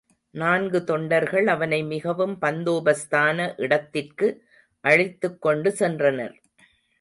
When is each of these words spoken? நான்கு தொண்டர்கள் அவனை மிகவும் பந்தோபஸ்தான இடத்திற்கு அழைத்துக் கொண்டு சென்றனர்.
நான்கு 0.31 0.83
தொண்டர்கள் 0.83 1.47
அவனை 1.47 1.83
மிகவும் 1.83 2.37
பந்தோபஸ்தான 2.41 3.61
இடத்திற்கு 3.61 4.43
அழைத்துக் 4.79 5.41
கொண்டு 5.41 5.75
சென்றனர். 5.79 6.33